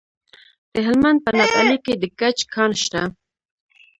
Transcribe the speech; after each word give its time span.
د 0.73 0.75
هلمند 0.87 1.19
په 1.25 1.29
نادعلي 1.37 1.77
کې 1.85 1.93
د 2.01 2.03
ګچ 2.19 2.37
کان 2.53 2.71
شته. 2.83 3.01